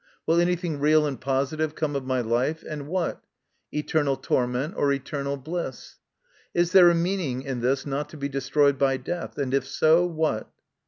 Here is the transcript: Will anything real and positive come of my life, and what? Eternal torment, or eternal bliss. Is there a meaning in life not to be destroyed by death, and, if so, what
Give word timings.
Will 0.25 0.39
anything 0.41 0.79
real 0.79 1.05
and 1.05 1.21
positive 1.21 1.75
come 1.75 1.95
of 1.95 2.07
my 2.07 2.21
life, 2.21 2.63
and 2.67 2.87
what? 2.87 3.21
Eternal 3.71 4.15
torment, 4.17 4.73
or 4.75 4.91
eternal 4.91 5.37
bliss. 5.37 5.97
Is 6.55 6.71
there 6.71 6.89
a 6.89 6.95
meaning 6.95 7.43
in 7.43 7.61
life 7.61 7.85
not 7.85 8.09
to 8.09 8.17
be 8.17 8.27
destroyed 8.27 8.79
by 8.79 8.97
death, 8.97 9.37
and, 9.37 9.53
if 9.53 9.67
so, 9.67 10.03
what 10.07 10.49